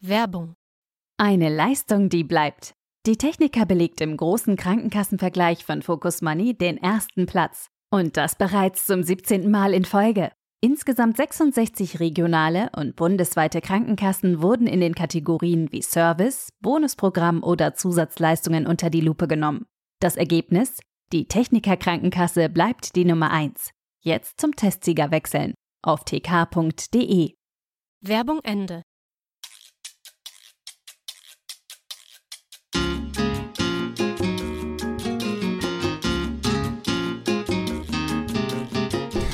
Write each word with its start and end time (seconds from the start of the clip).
Werbung. 0.00 0.54
Eine 1.16 1.48
Leistung, 1.48 2.08
die 2.08 2.22
bleibt. 2.22 2.72
Die 3.04 3.16
Techniker 3.16 3.66
belegt 3.66 4.00
im 4.00 4.16
großen 4.16 4.56
Krankenkassenvergleich 4.56 5.64
von 5.64 5.82
Focus 5.82 6.22
Money 6.22 6.56
den 6.56 6.78
ersten 6.78 7.26
Platz. 7.26 7.66
Und 7.90 8.16
das 8.16 8.36
bereits 8.36 8.86
zum 8.86 9.02
17. 9.02 9.50
Mal 9.50 9.74
in 9.74 9.84
Folge. 9.84 10.30
Insgesamt 10.60 11.16
66 11.16 11.98
regionale 11.98 12.70
und 12.76 12.94
bundesweite 12.94 13.60
Krankenkassen 13.60 14.40
wurden 14.40 14.68
in 14.68 14.80
den 14.80 14.94
Kategorien 14.94 15.72
wie 15.72 15.82
Service, 15.82 16.50
Bonusprogramm 16.60 17.42
oder 17.42 17.74
Zusatzleistungen 17.74 18.66
unter 18.66 18.90
die 18.90 19.00
Lupe 19.00 19.26
genommen. 19.26 19.66
Das 20.00 20.16
Ergebnis? 20.16 20.78
Die 21.12 21.26
Techniker 21.26 21.76
Krankenkasse 21.76 22.48
bleibt 22.48 22.94
die 22.94 23.04
Nummer 23.04 23.30
1. 23.30 23.70
Jetzt 24.00 24.40
zum 24.40 24.54
Testsieger 24.54 25.10
wechseln 25.10 25.54
auf 25.82 26.04
tk.de. 26.04 27.34
Werbung 28.00 28.40
Ende. 28.44 28.82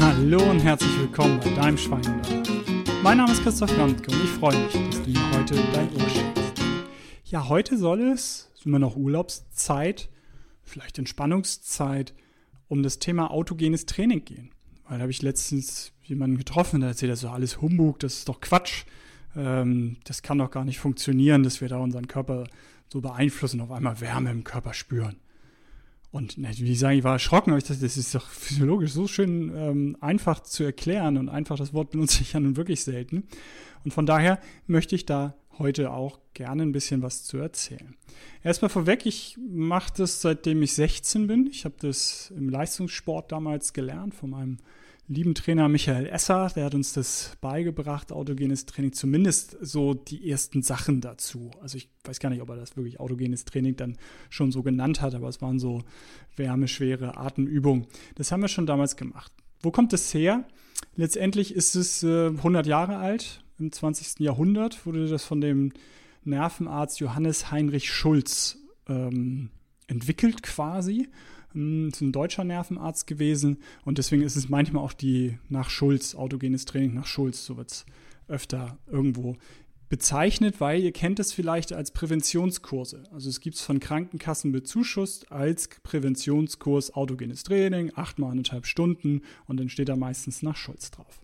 Hallo 0.06 0.50
und 0.50 0.60
herzlich 0.60 0.98
willkommen 0.98 1.40
bei 1.40 1.48
deinem 1.54 1.78
Schweinender. 1.78 2.42
Mein 3.02 3.16
Name 3.16 3.32
ist 3.32 3.42
Christoph 3.42 3.74
Landke 3.78 4.12
und 4.12 4.22
ich 4.22 4.28
freue 4.32 4.54
mich, 4.62 4.72
dass 4.90 5.02
du 5.02 5.08
mir 5.08 5.30
heute 5.32 5.54
dein 5.72 5.90
Ohr 5.94 6.10
schenkst. 6.10 6.62
Ja, 7.24 7.48
heute 7.48 7.78
soll 7.78 8.02
es, 8.02 8.50
ist 8.54 8.66
immer 8.66 8.78
noch 8.78 8.96
Urlaubszeit, 8.96 10.10
vielleicht 10.62 10.98
Entspannungszeit, 10.98 12.12
um 12.68 12.82
das 12.82 12.98
Thema 12.98 13.30
autogenes 13.30 13.86
Training 13.86 14.26
gehen. 14.26 14.50
Weil 14.86 14.98
da 14.98 15.04
habe 15.04 15.10
ich 15.10 15.22
letztens 15.22 15.92
jemanden 16.02 16.36
getroffen, 16.36 16.80
der 16.80 16.90
erzählt, 16.90 17.10
das 17.10 17.22
ist 17.22 17.30
alles 17.30 17.62
Humbug, 17.62 17.98
das 18.00 18.18
ist 18.18 18.28
doch 18.28 18.42
Quatsch. 18.42 18.84
Ähm, 19.34 19.96
das 20.04 20.20
kann 20.20 20.36
doch 20.36 20.50
gar 20.50 20.66
nicht 20.66 20.80
funktionieren, 20.80 21.44
dass 21.44 21.62
wir 21.62 21.68
da 21.68 21.78
unseren 21.78 22.08
Körper 22.08 22.44
so 22.92 23.00
beeinflussen, 23.00 23.62
auf 23.62 23.70
einmal 23.70 24.02
Wärme 24.02 24.30
im 24.30 24.44
Körper 24.44 24.74
spüren. 24.74 25.16
Und 26.14 26.36
wie 26.38 26.76
sagen, 26.76 26.96
ich 26.96 27.02
war 27.02 27.14
erschrocken, 27.14 27.50
aber 27.50 27.58
ich 27.58 27.64
dachte, 27.64 27.80
das 27.80 27.96
ist 27.96 28.14
doch 28.14 28.28
physiologisch 28.28 28.92
so 28.92 29.08
schön 29.08 29.52
ähm, 29.52 29.96
einfach 30.00 30.38
zu 30.44 30.62
erklären 30.62 31.16
und 31.16 31.28
einfach 31.28 31.56
das 31.56 31.74
Wort 31.74 31.90
benutze 31.90 32.22
ich 32.22 32.34
ja 32.34 32.38
nun 32.38 32.56
wirklich 32.56 32.84
selten. 32.84 33.24
Und 33.84 33.92
von 33.92 34.06
daher 34.06 34.38
möchte 34.68 34.94
ich 34.94 35.06
da 35.06 35.34
heute 35.58 35.90
auch 35.90 36.20
gerne 36.32 36.62
ein 36.62 36.70
bisschen 36.70 37.02
was 37.02 37.24
zu 37.24 37.38
erzählen. 37.38 37.96
Erstmal 38.44 38.68
vorweg, 38.68 39.06
ich 39.06 39.36
mache 39.44 39.92
das 39.96 40.20
seitdem 40.20 40.62
ich 40.62 40.74
16 40.74 41.26
bin. 41.26 41.48
Ich 41.48 41.64
habe 41.64 41.74
das 41.80 42.32
im 42.36 42.48
Leistungssport 42.48 43.32
damals 43.32 43.72
gelernt 43.72 44.14
von 44.14 44.30
meinem 44.30 44.58
lieben 45.06 45.34
Trainer 45.34 45.68
Michael 45.68 46.06
Esser, 46.06 46.50
der 46.54 46.64
hat 46.64 46.74
uns 46.74 46.92
das 46.92 47.36
beigebracht, 47.40 48.12
autogenes 48.12 48.66
Training, 48.66 48.92
zumindest 48.92 49.56
so 49.60 49.94
die 49.94 50.30
ersten 50.30 50.62
Sachen 50.62 51.00
dazu. 51.00 51.50
Also 51.60 51.76
ich 51.76 51.90
weiß 52.04 52.20
gar 52.20 52.30
nicht, 52.30 52.40
ob 52.40 52.48
er 52.48 52.56
das 52.56 52.76
wirklich 52.76 53.00
autogenes 53.00 53.44
Training 53.44 53.76
dann 53.76 53.96
schon 54.30 54.50
so 54.50 54.62
genannt 54.62 55.02
hat, 55.02 55.14
aber 55.14 55.28
es 55.28 55.42
waren 55.42 55.58
so 55.58 55.82
wärmeschwere 56.36 57.18
Atemübungen. 57.18 57.86
Das 58.14 58.32
haben 58.32 58.40
wir 58.40 58.48
schon 58.48 58.66
damals 58.66 58.96
gemacht. 58.96 59.32
Wo 59.60 59.70
kommt 59.70 59.92
es 59.92 60.12
her? 60.14 60.44
Letztendlich 60.96 61.54
ist 61.54 61.74
es 61.74 62.02
äh, 62.02 62.28
100 62.28 62.66
Jahre 62.66 62.96
alt. 62.96 63.44
Im 63.58 63.70
20. 63.70 64.20
Jahrhundert 64.20 64.84
wurde 64.86 65.06
das 65.06 65.24
von 65.24 65.40
dem 65.40 65.72
Nervenarzt 66.24 67.00
Johannes 67.00 67.50
Heinrich 67.50 67.90
Schulz 67.92 68.58
ähm, 68.88 69.50
entwickelt 69.86 70.42
quasi. 70.42 71.08
Hm, 71.54 71.88
ist 71.88 72.00
ein 72.00 72.12
deutscher 72.12 72.44
Nervenarzt 72.44 73.06
gewesen 73.06 73.58
und 73.84 73.98
deswegen 73.98 74.22
ist 74.22 74.36
es 74.36 74.48
manchmal 74.48 74.82
auch 74.84 74.92
die 74.92 75.38
nach 75.48 75.70
Schulz, 75.70 76.14
autogenes 76.14 76.64
Training 76.64 76.94
nach 76.94 77.06
Schulz, 77.06 77.44
so 77.44 77.56
wird 77.56 77.70
es 77.70 77.86
öfter 78.28 78.78
irgendwo 78.90 79.36
bezeichnet, 79.88 80.60
weil 80.60 80.82
ihr 80.82 80.92
kennt 80.92 81.20
es 81.20 81.32
vielleicht 81.32 81.72
als 81.72 81.92
Präventionskurse. 81.92 83.04
Also 83.12 83.28
es 83.28 83.40
gibt 83.40 83.56
es 83.56 83.62
von 83.62 83.78
Krankenkassen 83.78 84.50
bezuschusst 84.50 85.30
als 85.30 85.68
Präventionskurs 85.82 86.94
autogenes 86.94 87.44
Training, 87.44 87.92
achtmal 87.94 88.32
anderthalb 88.32 88.66
Stunden 88.66 89.22
und 89.46 89.60
dann 89.60 89.68
steht 89.68 89.88
da 89.88 89.96
meistens 89.96 90.42
nach 90.42 90.56
Schulz 90.56 90.90
drauf. 90.90 91.20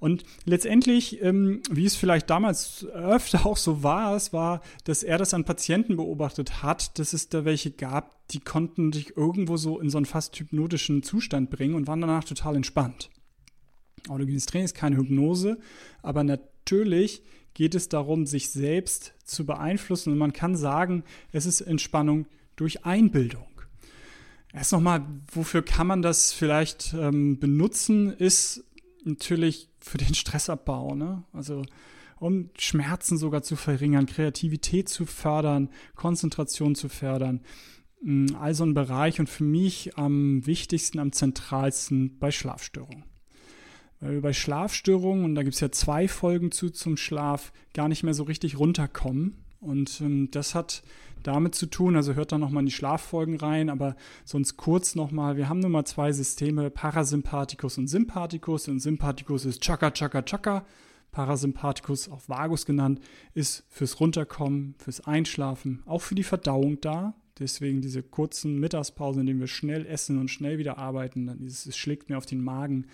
Und 0.00 0.24
letztendlich, 0.46 1.22
ähm, 1.22 1.60
wie 1.70 1.84
es 1.84 1.94
vielleicht 1.94 2.30
damals 2.30 2.86
öfter 2.86 3.46
auch 3.46 3.58
so 3.58 3.82
war, 3.82 4.16
es 4.16 4.32
war, 4.32 4.62
dass 4.84 5.02
er 5.02 5.18
das 5.18 5.34
an 5.34 5.44
Patienten 5.44 5.96
beobachtet 5.96 6.62
hat, 6.62 6.98
dass 6.98 7.12
es 7.12 7.28
da 7.28 7.44
welche 7.44 7.70
gab, 7.70 8.16
die 8.28 8.40
konnten 8.40 8.92
sich 8.92 9.16
irgendwo 9.16 9.56
so 9.56 9.78
in 9.78 9.90
so 9.90 9.98
einen 9.98 10.06
fast 10.06 10.38
hypnotischen 10.38 11.02
Zustand 11.02 11.50
bringen 11.50 11.74
und 11.74 11.86
waren 11.86 12.00
danach 12.00 12.24
total 12.24 12.56
entspannt. 12.56 13.10
Autogenes 14.08 14.46
Training 14.46 14.64
ist 14.64 14.74
keine 14.74 14.96
Hypnose, 14.96 15.58
aber 16.02 16.24
natürlich 16.24 17.22
geht 17.52 17.74
es 17.74 17.90
darum, 17.90 18.26
sich 18.26 18.50
selbst 18.50 19.12
zu 19.24 19.44
beeinflussen 19.44 20.12
und 20.12 20.18
man 20.18 20.32
kann 20.32 20.56
sagen, 20.56 21.04
es 21.32 21.44
ist 21.44 21.60
Entspannung 21.60 22.26
durch 22.56 22.86
Einbildung. 22.86 23.46
Erst 24.52 24.72
nochmal, 24.72 25.06
wofür 25.32 25.62
kann 25.62 25.86
man 25.86 26.02
das 26.02 26.32
vielleicht 26.32 26.94
ähm, 26.94 27.38
benutzen, 27.38 28.12
ist 28.12 28.64
natürlich 29.04 29.68
für 29.80 29.98
den 29.98 30.14
Stressabbau, 30.14 30.94
ne? 30.94 31.24
Also 31.32 31.62
um 32.18 32.50
Schmerzen 32.58 33.16
sogar 33.16 33.42
zu 33.42 33.56
verringern, 33.56 34.06
Kreativität 34.06 34.88
zu 34.88 35.06
fördern, 35.06 35.70
Konzentration 35.94 36.74
zu 36.74 36.88
fördern. 36.88 37.40
Mm, 38.02 38.34
also 38.38 38.64
ein 38.64 38.74
Bereich 38.74 39.20
und 39.20 39.28
für 39.28 39.44
mich 39.44 39.96
am 39.96 40.46
wichtigsten, 40.46 40.98
am 40.98 41.12
zentralsten 41.12 42.18
bei 42.18 42.30
Schlafstörungen. 42.30 43.04
Weil 44.00 44.12
wir 44.12 44.20
bei 44.22 44.32
Schlafstörungen, 44.32 45.24
und 45.24 45.34
da 45.34 45.42
gibt 45.42 45.54
es 45.54 45.60
ja 45.60 45.72
zwei 45.72 46.08
Folgen 46.08 46.52
zu 46.52 46.70
zum 46.70 46.96
Schlaf, 46.96 47.52
gar 47.74 47.88
nicht 47.88 48.02
mehr 48.02 48.14
so 48.14 48.24
richtig 48.24 48.58
runterkommen. 48.58 49.44
Und 49.60 50.00
ähm, 50.00 50.30
das 50.30 50.54
hat 50.54 50.82
damit 51.22 51.54
zu 51.54 51.66
tun, 51.66 51.96
also 51.96 52.14
hört 52.14 52.32
da 52.32 52.38
nochmal 52.38 52.62
in 52.62 52.66
die 52.66 52.72
Schlaffolgen 52.72 53.36
rein, 53.36 53.68
aber 53.68 53.94
sonst 54.24 54.56
kurz 54.56 54.94
nochmal, 54.94 55.36
wir 55.36 55.50
haben 55.50 55.60
nun 55.60 55.72
mal 55.72 55.84
zwei 55.84 56.12
Systeme, 56.12 56.70
Parasympathikus 56.70 57.76
und 57.76 57.88
Sympathikus. 57.88 58.68
Und 58.68 58.80
Sympathikus 58.80 59.44
ist 59.44 59.60
Chaka, 59.60 59.90
Chaka, 59.90 60.22
Chaka. 60.22 60.64
Parasympathikus, 61.12 62.08
auch 62.08 62.20
Vagus 62.28 62.66
genannt, 62.66 63.00
ist 63.34 63.64
fürs 63.68 64.00
Runterkommen, 64.00 64.74
fürs 64.78 65.00
Einschlafen, 65.00 65.82
auch 65.86 66.02
für 66.02 66.14
die 66.14 66.22
Verdauung 66.22 66.80
da. 66.80 67.14
Deswegen 67.38 67.80
diese 67.80 68.02
kurzen 68.02 68.60
Mittagspausen, 68.60 69.22
in 69.22 69.26
denen 69.26 69.40
wir 69.40 69.46
schnell 69.46 69.86
essen 69.86 70.18
und 70.18 70.30
schnell 70.30 70.58
wieder 70.58 70.78
arbeiten, 70.78 71.26
dann 71.26 71.38
dieses, 71.38 71.66
es 71.66 71.76
schlägt 71.76 72.10
mir 72.10 72.18
auf 72.18 72.26
den 72.26 72.44
Magen, 72.44 72.86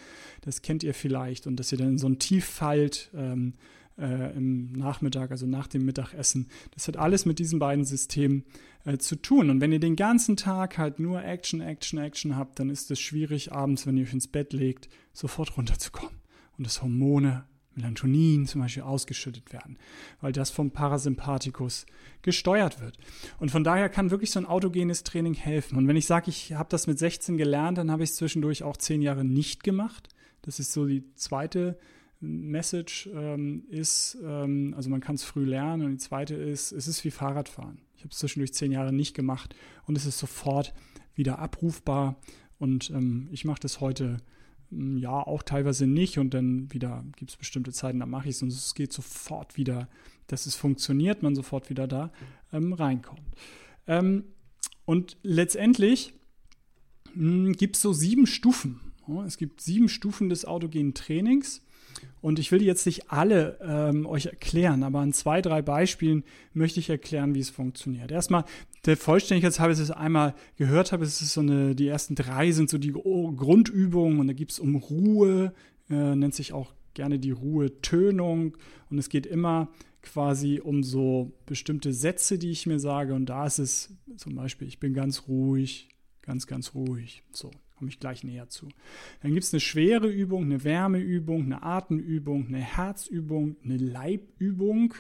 das 0.43 0.63
kennt 0.63 0.85
ihr 0.85 0.95
vielleicht. 0.95 1.47
Und 1.47 1.57
dass 1.57 1.73
ihr 1.73 1.79
dann 1.79 1.89
in 1.89 1.99
so 1.99 2.09
ein 2.09 2.19
Tief 2.19 2.45
fallt, 2.45 3.11
ähm, 3.15 3.55
äh, 3.99 4.37
im 4.37 4.73
Nachmittag, 4.73 5.31
also 5.31 5.47
nach 5.47 5.67
dem 5.67 5.85
Mittagessen. 5.85 6.49
Das 6.73 6.89
hat 6.89 6.97
alles 6.97 7.25
mit 7.25 7.39
diesen 7.39 7.59
beiden 7.59 7.85
Systemen 7.85 8.45
äh, 8.85 8.99
zu 8.99 9.17
tun. 9.17 9.51
Und 9.51 9.61
wenn 9.61 9.73
ihr 9.73 9.81
den 9.81 9.97
ganzen 9.97 10.37
Tag 10.37 10.79
halt 10.79 10.99
nur 10.99 11.25
Action, 11.25 11.61
Action, 11.61 11.99
Action 11.99 12.37
habt, 12.37 12.59
dann 12.59 12.71
ist 12.71 12.91
es 12.91 13.01
schwierig, 13.01 13.53
abends, 13.53 13.87
wenn 13.87 13.97
ihr 13.97 14.05
euch 14.05 14.13
ins 14.13 14.29
Bett 14.29 14.53
legt, 14.53 14.89
sofort 15.13 15.57
runterzukommen. 15.57 16.15
Und 16.59 16.67
das 16.67 16.83
Hormone, 16.83 17.45
Melatonin 17.75 18.47
zum 18.47 18.63
Beispiel 18.63 18.83
ausgeschüttet 18.83 19.53
werden, 19.53 19.79
weil 20.21 20.33
das 20.33 20.51
vom 20.51 20.71
Parasympathikus 20.71 21.87
gesteuert 22.23 22.81
wird. 22.81 22.97
Und 23.39 23.51
von 23.51 23.65
daher 23.65 23.89
kann 23.89 24.11
wirklich 24.11 24.31
so 24.31 24.41
ein 24.41 24.47
autogenes 24.47 25.05
Training 25.05 25.35
helfen. 25.35 25.77
Und 25.77 25.87
wenn 25.87 25.97
ich 25.97 26.07
sage, 26.07 26.31
ich 26.31 26.55
habe 26.55 26.71
das 26.71 26.87
mit 26.87 26.99
16 26.99 27.37
gelernt, 27.37 27.79
dann 27.79 27.91
habe 27.91 28.03
ich 28.03 28.11
es 28.11 28.17
zwischendurch 28.17 28.63
auch 28.63 28.77
zehn 28.77 29.03
Jahre 29.03 29.25
nicht 29.25 29.63
gemacht. 29.63 30.09
Das 30.43 30.59
ist 30.59 30.73
so 30.73 30.87
die 30.87 31.05
zweite 31.15 31.79
Message 32.21 33.09
ähm, 33.13 33.65
ist, 33.69 34.17
ähm, 34.23 34.75
also 34.77 34.89
man 34.91 35.01
kann 35.01 35.17
es 35.17 35.25
früh 35.25 35.45
lernen 35.45 35.87
und 35.87 35.93
die 35.93 35.99
zweite 35.99 36.35
ist, 36.35 36.73
es 36.73 36.89
ist 36.89 37.05
wie 37.05 37.11
Fahrradfahren. 37.11 37.79
Ich 37.97 38.03
habe 38.03 38.11
es 38.13 38.19
zwischendurch 38.19 38.55
zehn 38.55 38.73
Jahre 38.73 38.93
nicht 38.93 39.15
gemacht 39.15 39.55
und 39.87 39.97
es 39.97 40.07
ist 40.07 40.19
sofort 40.19 40.75
wieder 41.15 41.39
abrufbar 41.39 42.17
und 42.59 42.91
ähm, 42.91 43.29
ich 43.33 43.45
mache 43.45 43.61
das 43.61 43.81
heute 43.81 44.19
hm, 44.71 44.97
ja 44.99 45.11
auch 45.11 45.43
teilweise 45.43 45.87
nicht 45.87 46.19
und 46.19 46.33
dann 46.35 46.73
wieder 46.73 47.05
gibt 47.17 47.31
es 47.31 47.37
bestimmte 47.37 47.73
Zeiten, 47.73 48.01
da 48.01 48.07
mache 48.07 48.29
ich 48.29 48.37
es 48.37 48.43
und 48.43 48.49
es 48.49 48.75
geht 48.75 48.93
sofort 48.93 49.57
wieder, 49.57 49.89
dass 50.27 50.47
es 50.47 50.55
funktioniert, 50.55 51.23
man 51.23 51.35
sofort 51.35 51.71
wieder 51.71 51.87
da 51.87 52.13
ähm, 52.53 52.73
reinkommt. 52.73 53.23
Ähm, 53.87 54.25
und 54.85 55.17
letztendlich 55.23 56.15
hm, 57.13 57.53
gibt 57.53 57.77
es 57.77 57.83
so 57.83 57.93
sieben 57.93 58.27
Stufen. 58.27 58.81
Es 59.25 59.37
gibt 59.37 59.61
sieben 59.61 59.89
Stufen 59.89 60.29
des 60.29 60.45
autogenen 60.45 60.95
Trainings. 60.95 61.63
Und 62.21 62.39
ich 62.39 62.51
will 62.53 62.63
jetzt 62.63 62.87
nicht 62.87 63.11
alle 63.11 63.59
ähm, 63.61 64.07
euch 64.07 64.27
erklären, 64.27 64.83
aber 64.83 65.01
an 65.01 65.13
zwei, 65.13 65.41
drei 65.43 65.63
Beispielen 65.63 66.25
möchte 66.53 66.81
ich 66.81 66.91
erklären, 66.91 67.35
wie 67.35 67.41
es 67.41 67.51
funktioniert. 67.51 68.11
Erstmal, 68.11 68.45
der 68.85 68.97
Vollständigkeit 68.97 69.59
habe 69.61 69.73
ich 69.73 69.79
es 69.79 69.91
einmal 69.91 70.35
gehört 70.57 70.93
habe, 70.93 71.05
es 71.05 71.21
ist 71.21 71.33
so 71.33 71.41
eine, 71.41 71.75
die 71.75 71.89
ersten 71.89 72.15
drei 72.15 72.51
sind 72.53 72.71
so 72.71 72.79
die 72.79 72.93
Grundübungen 72.93 74.21
und 74.21 74.27
da 74.27 74.33
gibt 74.33 74.53
es 74.53 74.59
um 74.59 74.77
Ruhe, 74.77 75.53
äh, 75.91 76.15
nennt 76.15 76.35
sich 76.35 76.53
auch 76.53 76.75
gerne 76.95 77.19
die 77.19 77.31
Ruhetönung 77.31 78.57
und 78.91 78.99
es 78.99 79.09
geht 79.09 79.27
immer 79.27 79.69
quasi 80.03 80.61
um 80.63 80.83
so 80.83 81.33
bestimmte 81.47 81.93
Sätze, 81.93 82.39
die 82.39 82.51
ich 82.51 82.67
mir 82.67 82.79
sage 82.79 83.15
und 83.15 83.27
da 83.27 83.47
ist 83.47 83.59
es 83.59 83.95
zum 84.17 84.35
Beispiel, 84.35 84.69
ich 84.69 84.81
bin 84.81 84.95
ganz 84.95 85.29
ruhig, 85.29 85.89
ganz, 86.23 86.47
ganz 86.47 86.75
ruhig, 86.75 87.23
so. 87.33 87.51
Komme 87.77 87.91
ich 87.91 88.01
gleich 88.01 88.25
näher 88.25 88.49
zu. 88.49 88.69
Dann 89.23 89.33
gibt 89.33 89.45
es 89.45 89.53
eine 89.53 89.61
schwere 89.61 90.09
Übung, 90.09 90.45
eine 90.45 90.65
Wärmeübung, 90.65 91.45
eine 91.45 91.63
Atemübung, 91.63 92.47
eine 92.49 92.61
Herzübung, 92.61 93.57
eine 93.63 93.77
Leibübung 93.77 94.95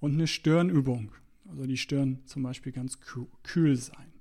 und 0.00 0.14
eine 0.14 0.26
Stirnübung. 0.26 1.12
Also 1.48 1.66
die 1.66 1.76
Stirn 1.76 2.20
zum 2.24 2.42
Beispiel 2.42 2.72
ganz 2.72 2.98
kühl 3.42 3.76
sein. 3.76 4.12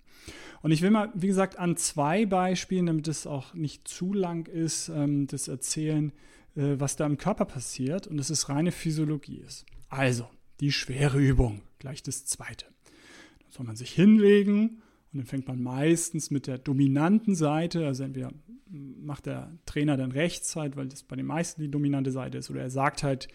Und 0.62 0.72
ich 0.72 0.82
will 0.82 0.92
mal, 0.92 1.12
wie 1.16 1.28
gesagt, 1.28 1.58
an 1.58 1.78
zwei 1.78 2.26
Beispielen, 2.26 2.86
damit 2.86 3.08
es 3.08 3.26
auch 3.26 3.54
nicht 3.54 3.88
zu 3.88 4.14
lang 4.14 4.48
ist, 4.48 4.90
ähm, 4.90 5.28
das 5.28 5.48
erzählen, 5.48 6.12
äh, 6.56 6.76
was 6.78 6.96
da 6.96 7.06
im 7.06 7.18
Körper 7.18 7.46
passiert 7.46 8.06
und 8.06 8.18
dass 8.18 8.30
es 8.30 8.50
reine 8.50 8.72
Physiologie 8.72 9.40
ist. 9.40 9.66
Also, 9.90 10.30
die 10.60 10.72
schwere 10.72 11.20
Übung, 11.20 11.62
gleich 11.80 12.04
das 12.04 12.26
zweite. 12.26 12.66
Da 13.40 13.52
soll 13.52 13.66
man 13.66 13.76
sich 13.76 13.92
hinlegen 13.92 14.82
und 15.14 15.20
dann 15.20 15.26
fängt 15.26 15.48
man 15.48 15.62
meistens 15.62 16.32
mit 16.32 16.48
der 16.48 16.58
dominanten 16.58 17.36
Seite, 17.36 17.86
also 17.86 18.04
entweder 18.04 18.32
macht 18.70 19.26
der 19.26 19.52
Trainer 19.66 19.98
dann 19.98 20.12
Rechtszeit, 20.12 20.78
weil 20.78 20.88
das 20.88 21.04
bei 21.04 21.16
den 21.16 21.26
meisten 21.26 21.62
die 21.62 21.72
dominante 21.72 22.12
Seite 22.12 22.38
ist, 22.38 22.50
oder 22.50 22.62
er 22.62 22.70
sagt 22.70 23.04
halt, 23.04 23.28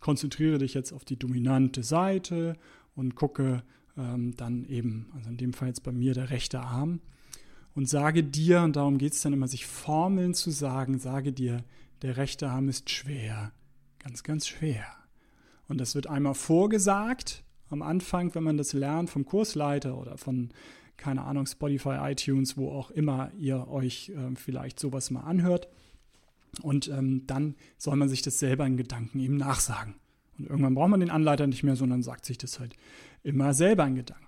konzentriere 0.00 0.58
dich 0.58 0.74
jetzt 0.74 0.92
auf 0.92 1.04
die 1.04 1.18
dominante 1.18 1.82
Seite 1.82 2.56
und 2.94 3.16
gucke 3.16 3.62
ähm, 3.96 4.36
dann 4.36 4.64
eben, 4.64 5.10
also 5.14 5.30
in 5.30 5.36
dem 5.36 5.52
Fall 5.52 5.68
jetzt 5.68 5.82
bei 5.82 5.92
mir 5.92 6.14
der 6.14 6.30
rechte 6.30 6.60
Arm, 6.60 7.00
und 7.74 7.88
sage 7.88 8.22
dir, 8.22 8.62
und 8.62 8.76
darum 8.76 8.98
geht 8.98 9.14
es 9.14 9.22
dann 9.22 9.32
immer, 9.32 9.48
sich 9.48 9.66
Formeln 9.66 10.34
zu 10.34 10.50
sagen, 10.50 11.00
sage 11.00 11.32
dir, 11.32 11.64
der 12.02 12.16
rechte 12.16 12.48
Arm 12.48 12.68
ist 12.68 12.90
schwer, 12.90 13.50
ganz, 13.98 14.22
ganz 14.22 14.46
schwer. 14.46 14.86
Und 15.66 15.80
das 15.80 15.96
wird 15.96 16.06
einmal 16.06 16.34
vorgesagt 16.34 17.42
am 17.70 17.82
Anfang, 17.82 18.34
wenn 18.34 18.44
man 18.44 18.56
das 18.56 18.74
lernt 18.74 19.10
vom 19.10 19.24
Kursleiter 19.24 19.98
oder 19.98 20.18
von, 20.18 20.50
keine 20.96 21.22
Ahnung, 21.22 21.46
Spotify, 21.46 21.96
iTunes, 22.00 22.56
wo 22.56 22.70
auch 22.70 22.90
immer 22.90 23.30
ihr 23.38 23.68
euch 23.68 24.10
äh, 24.10 24.34
vielleicht 24.36 24.78
sowas 24.78 25.10
mal 25.10 25.22
anhört. 25.22 25.68
Und 26.62 26.88
ähm, 26.88 27.26
dann 27.26 27.56
soll 27.78 27.96
man 27.96 28.08
sich 28.08 28.22
das 28.22 28.38
selber 28.38 28.66
in 28.66 28.76
Gedanken 28.76 29.18
eben 29.18 29.36
nachsagen. 29.36 29.94
Und 30.38 30.48
irgendwann 30.48 30.74
braucht 30.74 30.90
man 30.90 31.00
den 31.00 31.10
Anleiter 31.10 31.46
nicht 31.46 31.62
mehr, 31.62 31.76
sondern 31.76 32.02
sagt 32.02 32.24
sich 32.24 32.38
das 32.38 32.60
halt 32.60 32.76
immer 33.22 33.54
selber 33.54 33.86
in 33.86 33.96
Gedanken. 33.96 34.24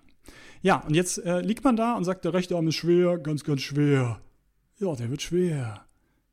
Ja, 0.62 0.78
und 0.80 0.94
jetzt 0.94 1.18
äh, 1.18 1.40
liegt 1.40 1.64
man 1.64 1.76
da 1.76 1.94
und 1.96 2.04
sagt, 2.04 2.24
der 2.24 2.34
rechte 2.34 2.56
Arm 2.56 2.68
ist 2.68 2.76
schwer, 2.76 3.18
ganz, 3.18 3.44
ganz 3.44 3.60
schwer. 3.60 4.20
Ja, 4.78 4.94
der 4.94 5.10
wird 5.10 5.22
schwer. 5.22 5.86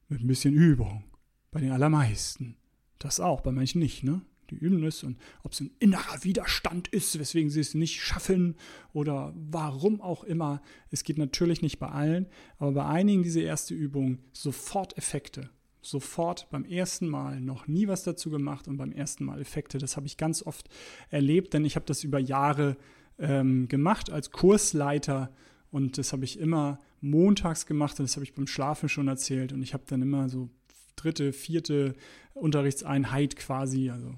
Mit 0.09 0.21
ein 0.21 0.27
bisschen 0.27 0.53
Übung. 0.53 1.03
Bei 1.51 1.59
den 1.59 1.71
allermeisten. 1.71 2.57
Das 3.00 3.19
auch, 3.19 3.41
bei 3.41 3.51
manchen 3.51 3.80
nicht, 3.80 4.03
ne? 4.03 4.21
Die 4.50 4.56
üben 4.56 4.84
es 4.84 5.04
und 5.04 5.18
ob 5.44 5.54
es 5.54 5.62
ein 5.62 5.72
innerer 5.80 6.24
Widerstand 6.24 6.88
ist, 6.90 7.18
weswegen 7.18 7.50
sie 7.50 7.62
es 7.62 7.74
nicht 7.74 8.01
schaffen 8.01 8.56
oder 8.94 9.34
warum 9.36 10.01
auch 10.01 10.24
immer. 10.24 10.62
Es 10.92 11.04
geht 11.04 11.18
natürlich 11.18 11.62
nicht 11.62 11.80
bei 11.80 11.88
allen, 11.88 12.28
aber 12.57 12.72
bei 12.72 12.86
einigen 12.86 13.24
diese 13.24 13.42
erste 13.42 13.74
Übung 13.74 14.19
sofort 14.34 14.98
Effekte 14.98 15.50
sofort 15.86 16.50
beim 16.50 16.66
ersten 16.66 17.07
Mal 17.07 17.42
noch 17.42 17.68
nie 17.68 17.88
was 17.88 18.04
dazu 18.04 18.30
gemacht 18.30 18.68
und 18.68 18.78
beim 18.78 18.92
ersten 18.92 19.25
Mal 19.25 19.42
Effekte. 19.42 19.78
Das 19.78 19.98
habe 19.98 20.07
ich 20.07 20.18
ganz 20.18 20.42
oft 20.42 20.69
erlebt, 21.10 21.54
denn 21.54 21.66
ich 21.66 21.75
habe 21.75 21.86
das 21.86 22.04
über 22.04 22.19
Jahre 22.19 22.78
ähm, 23.19 23.68
gemacht 23.68 24.10
als 24.10 24.31
Kursleiter 24.31 25.31
und 25.72 25.98
das 25.98 26.13
habe 26.13 26.24
ich 26.24 26.40
immer 26.40 26.80
montags 27.01 27.66
gemacht 27.66 28.00
und 28.00 28.07
das 28.07 28.16
habe 28.16 28.24
ich 28.24 28.34
beim 28.34 28.48
Schlafen 28.48 28.90
schon 28.90 29.07
erzählt 29.07 29.51
und 29.54 29.62
ich 29.62 29.74
habe 29.74 29.84
dann 29.88 30.01
immer 30.01 30.30
so 30.30 30.50
dritte, 30.95 31.34
vierte 31.34 31.95
Unterrichtseinheit 32.34 33.36
quasi, 33.36 33.90
also 33.90 34.16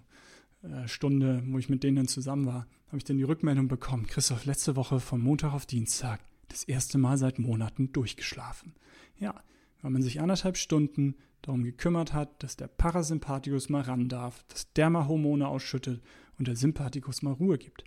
Stunde, 0.88 1.44
wo 1.48 1.58
ich 1.58 1.70
mit 1.70 1.84
denen 1.84 2.08
zusammen 2.08 2.46
war, 2.46 2.68
habe 2.88 2.98
ich 2.98 3.04
dann 3.04 3.18
die 3.18 3.24
Rückmeldung 3.24 3.68
bekommen, 3.68 4.08
Christoph, 4.08 4.46
letzte 4.46 4.76
Woche 4.76 5.00
von 5.00 5.22
Montag 5.22 5.54
auf 5.54 5.66
Dienstag 5.66 6.20
das 6.48 6.64
erste 6.64 6.98
Mal 6.98 7.18
seit 7.18 7.40
Monaten 7.40 7.92
durchgeschlafen. 7.92 8.74
Ja, 9.18 9.36
weil 9.82 9.92
man 9.92 10.02
sich 10.02 10.22
anderthalb 10.22 10.58
Stunden 10.58 11.16
darum 11.42 11.64
gekümmert 11.64 12.14
hat, 12.14 12.42
dass 12.44 12.58
der 12.58 12.68
Parasympathikus 12.68 13.70
mal 13.70 13.82
ran 13.82 14.10
darf, 14.10 14.44
dass 14.48 14.72
der 14.74 14.90
mal 14.90 15.08
Hormone 15.08 15.48
ausschüttet 15.48 16.02
und 16.38 16.48
der 16.48 16.56
Sympathikus 16.56 17.22
mal 17.22 17.34
Ruhe 17.34 17.58
gibt. 17.58 17.84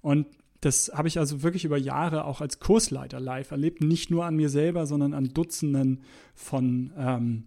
Und 0.00 0.26
das 0.60 0.92
habe 0.94 1.08
ich 1.08 1.18
also 1.18 1.42
wirklich 1.42 1.64
über 1.64 1.76
Jahre 1.76 2.24
auch 2.24 2.40
als 2.40 2.60
Kursleiter 2.60 3.18
live 3.18 3.50
erlebt, 3.50 3.82
nicht 3.82 4.10
nur 4.10 4.24
an 4.24 4.36
mir 4.36 4.48
selber, 4.48 4.86
sondern 4.86 5.14
an 5.14 5.34
Dutzenden 5.34 6.02
von 6.34 6.92
ähm, 6.96 7.44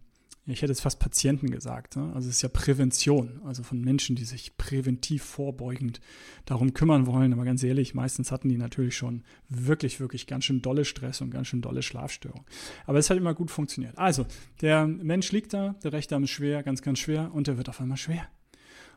ich 0.48 0.62
hätte 0.62 0.72
es 0.72 0.82
fast 0.82 1.00
Patienten 1.00 1.50
gesagt. 1.50 1.96
Ne? 1.96 2.12
Also 2.14 2.30
es 2.30 2.36
ist 2.36 2.42
ja 2.44 2.50
Prävention, 2.50 3.42
also 3.46 3.64
von 3.64 3.82
Menschen, 3.82 4.16
die 4.16 4.26
sich 4.26 4.58
präventiv 4.58 5.24
vorbeugend 5.24 6.02
darum 6.46 6.74
kümmern 6.74 7.08
wollen. 7.08 7.34
Aber 7.34 7.46
ganz 7.46 7.64
ehrlich, 7.64 7.96
meistens 7.96 8.32
hatten 8.32 8.50
die 8.50 8.58
natürlich 8.58 8.96
schon 8.96 9.24
wirklich, 9.50 10.00
wirklich 10.00 10.28
ganz 10.28 10.46
schön 10.46 10.62
dolle 10.62 10.86
Stress 10.86 11.22
und 11.22 11.32
ganz 11.32 11.48
schön 11.48 11.62
dolle 11.62 11.82
Schlafstörungen. 11.82 12.46
Aber 12.86 13.00
es 13.00 13.10
hat 13.10 13.18
immer 13.18 13.34
gut 13.34 13.50
funktioniert. 13.50 13.98
Also, 13.98 14.28
der 14.62 14.86
Mensch 14.86 15.32
liegt 15.32 15.54
da, 15.54 15.76
der 15.84 15.94
rechte 15.94 16.14
Arm 16.14 16.26
ist 16.26 16.30
schwer, 16.30 16.62
ganz, 16.62 16.84
ganz 16.84 17.00
schwer 17.00 17.34
und 17.34 17.48
der 17.48 17.58
wird 17.58 17.70
auf 17.70 17.82
einmal 17.82 17.98
schwer. 17.98 18.28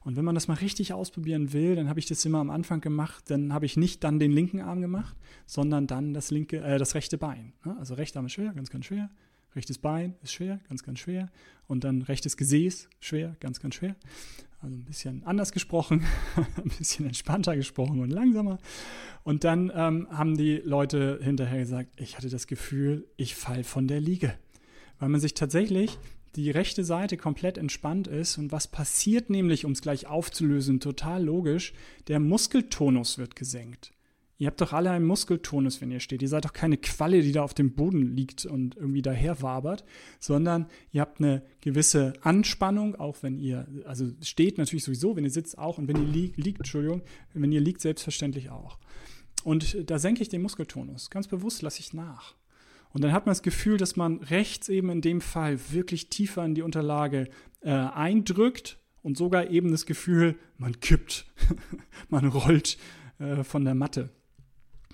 Und 0.04 0.16
wenn 0.16 0.24
man 0.24 0.34
das 0.34 0.48
mal 0.48 0.54
richtig 0.54 0.92
ausprobieren 0.92 1.52
will, 1.52 1.76
dann 1.76 1.88
habe 1.88 1.98
ich 1.98 2.06
das 2.06 2.24
immer 2.24 2.38
am 2.38 2.50
Anfang 2.50 2.80
gemacht. 2.80 3.24
Dann 3.28 3.52
habe 3.52 3.66
ich 3.66 3.76
nicht 3.76 4.04
dann 4.04 4.18
den 4.18 4.32
linken 4.32 4.60
Arm 4.60 4.80
gemacht, 4.80 5.16
sondern 5.46 5.86
dann 5.86 6.14
das 6.14 6.30
linke, 6.30 6.58
äh, 6.58 6.78
das 6.78 6.94
rechte 6.94 7.18
Bein. 7.18 7.52
Ne? 7.64 7.76
Also 7.78 7.94
rechter 7.94 8.20
Arm 8.20 8.26
ist 8.26 8.32
schwer, 8.32 8.52
ganz, 8.52 8.70
ganz 8.70 8.84
schwer. 8.84 9.10
Rechtes 9.54 9.78
Bein 9.78 10.14
ist 10.22 10.32
schwer, 10.32 10.60
ganz, 10.68 10.82
ganz 10.82 10.98
schwer. 10.98 11.30
Und 11.66 11.84
dann 11.84 12.02
rechtes 12.02 12.36
Gesäß, 12.36 12.88
schwer, 13.00 13.36
ganz, 13.40 13.60
ganz 13.60 13.74
schwer. 13.74 13.96
Also 14.60 14.74
ein 14.74 14.84
bisschen 14.84 15.22
anders 15.24 15.52
gesprochen, 15.52 16.04
ein 16.36 16.70
bisschen 16.78 17.06
entspannter 17.06 17.54
gesprochen 17.56 18.00
und 18.00 18.10
langsamer. 18.10 18.58
Und 19.22 19.44
dann 19.44 19.70
ähm, 19.74 20.08
haben 20.10 20.36
die 20.36 20.56
Leute 20.56 21.20
hinterher 21.22 21.58
gesagt, 21.58 21.90
ich 22.00 22.16
hatte 22.16 22.28
das 22.28 22.46
Gefühl, 22.46 23.06
ich 23.16 23.34
fall 23.34 23.62
von 23.62 23.86
der 23.86 24.00
Liege. 24.00 24.34
Weil 24.98 25.10
man 25.10 25.20
sich 25.20 25.34
tatsächlich 25.34 25.98
die 26.34 26.50
rechte 26.50 26.84
Seite 26.84 27.16
komplett 27.16 27.58
entspannt 27.58 28.06
ist. 28.06 28.38
Und 28.38 28.52
was 28.52 28.68
passiert 28.68 29.30
nämlich, 29.30 29.64
um 29.64 29.72
es 29.72 29.82
gleich 29.82 30.06
aufzulösen, 30.06 30.80
total 30.80 31.24
logisch, 31.24 31.72
der 32.08 32.20
Muskeltonus 32.20 33.18
wird 33.18 33.36
gesenkt. 33.36 33.92
Ihr 34.40 34.46
habt 34.46 34.60
doch 34.60 34.72
alle 34.72 34.92
einen 34.92 35.04
Muskeltonus, 35.04 35.80
wenn 35.80 35.90
ihr 35.90 35.98
steht. 35.98 36.22
Ihr 36.22 36.28
seid 36.28 36.44
doch 36.44 36.52
keine 36.52 36.76
Qualle, 36.76 37.22
die 37.22 37.32
da 37.32 37.42
auf 37.42 37.54
dem 37.54 37.74
Boden 37.74 38.16
liegt 38.16 38.46
und 38.46 38.76
irgendwie 38.76 39.02
daher 39.02 39.42
wabert, 39.42 39.84
sondern 40.20 40.66
ihr 40.92 41.00
habt 41.00 41.20
eine 41.20 41.42
gewisse 41.60 42.12
Anspannung, 42.22 42.94
auch 42.94 43.16
wenn 43.22 43.36
ihr, 43.36 43.66
also 43.84 44.06
steht 44.22 44.56
natürlich 44.56 44.84
sowieso, 44.84 45.16
wenn 45.16 45.24
ihr 45.24 45.30
sitzt 45.30 45.58
auch 45.58 45.78
und 45.78 45.88
wenn 45.88 45.96
ihr 45.96 46.08
liegt, 46.08 46.36
liegt 46.36 46.58
Entschuldigung, 46.60 47.02
wenn 47.34 47.50
ihr 47.50 47.60
liegt, 47.60 47.80
selbstverständlich 47.80 48.50
auch. 48.50 48.78
Und 49.42 49.90
da 49.90 49.98
senke 49.98 50.22
ich 50.22 50.28
den 50.28 50.42
Muskeltonus. 50.42 51.10
Ganz 51.10 51.26
bewusst 51.26 51.62
lasse 51.62 51.80
ich 51.80 51.92
nach. 51.92 52.36
Und 52.92 53.02
dann 53.02 53.12
hat 53.12 53.26
man 53.26 53.32
das 53.32 53.42
Gefühl, 53.42 53.76
dass 53.76 53.96
man 53.96 54.18
rechts 54.18 54.68
eben 54.68 54.90
in 54.90 55.00
dem 55.00 55.20
Fall 55.20 55.58
wirklich 55.72 56.10
tiefer 56.10 56.44
in 56.44 56.54
die 56.54 56.62
Unterlage 56.62 57.28
äh, 57.60 57.70
eindrückt 57.70 58.78
und 59.02 59.16
sogar 59.16 59.50
eben 59.50 59.72
das 59.72 59.84
Gefühl, 59.84 60.36
man 60.58 60.78
kippt, 60.80 61.26
man 62.08 62.26
rollt 62.28 62.78
äh, 63.18 63.42
von 63.42 63.64
der 63.64 63.74
Matte. 63.74 64.10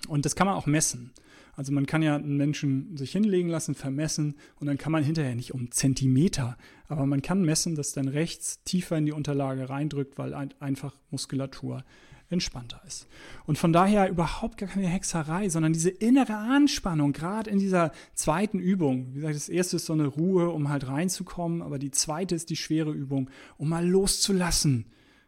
Und 0.07 0.25
das 0.25 0.35
kann 0.35 0.47
man 0.47 0.55
auch 0.55 0.65
messen. 0.65 1.11
Also 1.55 1.71
man 1.71 1.85
kann 1.85 2.01
ja 2.01 2.15
einen 2.15 2.37
Menschen 2.37 2.97
sich 2.97 3.11
hinlegen 3.11 3.49
lassen, 3.49 3.75
vermessen 3.75 4.35
und 4.59 4.67
dann 4.67 4.77
kann 4.77 4.91
man 4.91 5.03
hinterher 5.03 5.35
nicht 5.35 5.53
um 5.53 5.71
Zentimeter, 5.71 6.57
aber 6.87 7.05
man 7.05 7.21
kann 7.21 7.43
messen, 7.43 7.75
dass 7.75 7.93
dann 7.93 8.09
rechts 8.09 8.61
tiefer 8.63 8.97
in 8.97 9.05
die 9.05 9.13
Unterlage 9.13 9.69
reindrückt, 9.69 10.17
weil 10.17 10.33
ein, 10.33 10.53
einfach 10.59 10.95
Muskulatur 11.11 11.83
entspannter 12.29 12.81
ist. 12.87 13.07
Und 13.45 13.57
von 13.57 13.71
daher 13.71 14.09
überhaupt 14.09 14.57
gar 14.57 14.67
keine 14.67 14.87
Hexerei, 14.87 15.47
sondern 15.47 15.73
diese 15.73 15.91
innere 15.91 16.35
Anspannung, 16.35 17.13
gerade 17.13 17.49
in 17.49 17.59
dieser 17.59 17.91
zweiten 18.13 18.59
Übung. 18.59 19.09
Wie 19.11 19.19
gesagt, 19.19 19.35
das 19.35 19.49
erste 19.49 19.75
ist 19.75 19.85
so 19.85 19.93
eine 19.93 20.07
Ruhe, 20.07 20.49
um 20.49 20.69
halt 20.69 20.87
reinzukommen, 20.87 21.61
aber 21.61 21.79
die 21.79 21.91
zweite 21.91 22.35
ist 22.35 22.49
die 22.49 22.55
schwere 22.55 22.91
Übung, 22.91 23.29
um 23.57 23.69
mal 23.69 23.87
loszulassen. 23.87 24.85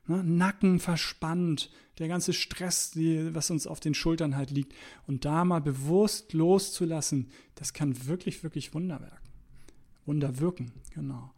Ne? 0.07 0.23
Nacken 0.23 0.79
verspannt, 0.79 1.69
der 1.99 2.07
ganze 2.07 2.33
Stress, 2.33 2.91
die, 2.91 3.33
was 3.33 3.49
uns 3.49 3.67
auf 3.67 3.79
den 3.79 3.93
Schultern 3.93 4.35
halt 4.35 4.51
liegt. 4.51 4.73
Und 5.07 5.25
da 5.25 5.45
mal 5.45 5.61
bewusst 5.61 6.33
loszulassen, 6.33 7.29
das 7.55 7.73
kann 7.73 8.07
wirklich, 8.07 8.43
wirklich 8.43 8.73
Wunder 8.73 8.99
wirken. 8.99 9.17
Wunder 10.05 10.39
wirken, 10.39 10.71
genau. 10.93 11.33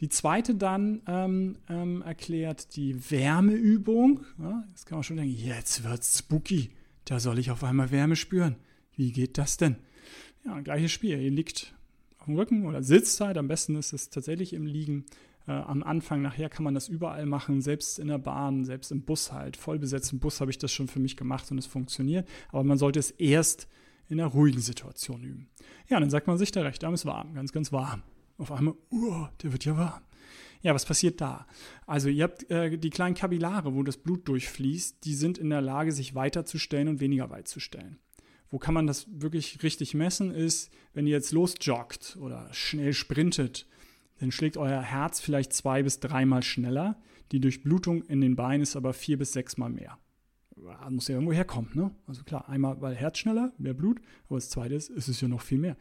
Die 0.00 0.08
zweite 0.08 0.54
dann 0.54 1.02
ähm, 1.06 1.56
ähm, 1.68 2.02
erklärt 2.02 2.76
die 2.76 3.10
Wärmeübung. 3.10 4.24
Ja, 4.38 4.64
jetzt 4.70 4.86
kann 4.86 4.98
man 4.98 5.04
schon 5.04 5.16
denken, 5.16 5.36
jetzt 5.36 5.84
wird's 5.84 6.18
spooky. 6.18 6.70
Da 7.04 7.20
soll 7.20 7.38
ich 7.38 7.50
auf 7.50 7.62
einmal 7.62 7.90
Wärme 7.90 8.16
spüren. 8.16 8.56
Wie 8.96 9.12
geht 9.12 9.38
das 9.38 9.56
denn? 9.56 9.76
Ja, 10.44 10.60
gleiches 10.60 10.92
Spiel. 10.92 11.20
Ihr 11.20 11.30
liegt 11.30 11.74
auf 12.18 12.26
dem 12.26 12.36
Rücken 12.36 12.66
oder 12.66 12.82
sitzt 12.82 13.20
halt. 13.20 13.36
Am 13.36 13.48
besten 13.48 13.76
ist 13.76 13.92
es 13.92 14.10
tatsächlich 14.10 14.52
im 14.52 14.66
Liegen 14.66 15.04
äh, 15.46 15.52
am 15.52 15.82
Anfang, 15.82 16.22
nachher 16.22 16.48
kann 16.48 16.64
man 16.64 16.74
das 16.74 16.88
überall 16.88 17.26
machen, 17.26 17.60
selbst 17.60 17.98
in 17.98 18.08
der 18.08 18.18
Bahn, 18.18 18.64
selbst 18.64 18.92
im 18.92 19.02
Bus 19.02 19.32
halt. 19.32 19.56
Voll 19.56 19.78
besetzten 19.78 20.18
Bus 20.18 20.40
habe 20.40 20.50
ich 20.50 20.58
das 20.58 20.72
schon 20.72 20.88
für 20.88 21.00
mich 21.00 21.16
gemacht 21.16 21.50
und 21.50 21.58
es 21.58 21.66
funktioniert. 21.66 22.28
Aber 22.48 22.64
man 22.64 22.78
sollte 22.78 22.98
es 22.98 23.10
erst 23.10 23.68
in 24.08 24.20
einer 24.20 24.30
ruhigen 24.30 24.60
Situation 24.60 25.22
üben. 25.22 25.48
Ja, 25.88 26.00
dann 26.00 26.10
sagt 26.10 26.26
man 26.26 26.38
sich, 26.38 26.52
der 26.52 26.64
rechte 26.64 26.86
Arm 26.86 26.94
ist 26.94 27.06
warm, 27.06 27.34
ganz, 27.34 27.52
ganz 27.52 27.72
warm. 27.72 28.02
Auf 28.38 28.52
einmal, 28.52 28.74
uh, 28.90 29.26
der 29.42 29.52
wird 29.52 29.64
ja 29.64 29.76
warm. 29.76 30.02
Ja, 30.62 30.74
was 30.74 30.86
passiert 30.86 31.20
da? 31.20 31.46
Also 31.86 32.08
ihr 32.08 32.24
habt 32.24 32.50
äh, 32.50 32.78
die 32.78 32.90
kleinen 32.90 33.14
Kapillare, 33.14 33.74
wo 33.74 33.82
das 33.82 33.98
Blut 33.98 34.26
durchfließt, 34.26 35.04
die 35.04 35.14
sind 35.14 35.36
in 35.36 35.50
der 35.50 35.60
Lage, 35.60 35.92
sich 35.92 36.14
weiterzustellen 36.14 36.88
und 36.88 37.00
weniger 37.00 37.28
weit 37.28 37.48
zu 37.48 37.60
stellen. 37.60 37.98
Wo 38.50 38.58
kann 38.58 38.72
man 38.72 38.86
das 38.86 39.06
wirklich 39.10 39.62
richtig 39.62 39.92
messen, 39.94 40.30
ist, 40.30 40.70
wenn 40.94 41.06
ihr 41.06 41.12
jetzt 41.12 41.32
losjoggt 41.32 42.16
oder 42.18 42.48
schnell 42.52 42.94
sprintet 42.94 43.66
dann 44.18 44.30
schlägt 44.30 44.56
euer 44.56 44.80
Herz 44.80 45.20
vielleicht 45.20 45.52
zwei 45.52 45.82
bis 45.82 46.00
dreimal 46.00 46.42
schneller. 46.42 46.96
Die 47.32 47.40
Durchblutung 47.40 48.02
in 48.02 48.20
den 48.20 48.36
Beinen 48.36 48.62
ist 48.62 48.76
aber 48.76 48.92
vier 48.92 49.18
bis 49.18 49.32
sechsmal 49.32 49.70
mehr. 49.70 49.98
muss 50.90 51.08
ja 51.08 51.14
irgendwo 51.14 51.32
herkommen. 51.32 51.70
Ne? 51.74 51.90
Also 52.06 52.22
klar, 52.22 52.48
einmal, 52.48 52.80
weil 52.80 52.94
Herz 52.94 53.18
schneller, 53.18 53.52
mehr 53.58 53.74
Blut, 53.74 54.00
aber 54.26 54.36
das 54.36 54.50
zweite 54.50 54.74
ist, 54.74 54.90
ist 54.90 55.08
es 55.08 55.20
ja 55.20 55.28
noch 55.28 55.40
viel 55.40 55.58
mehr. 55.58 55.76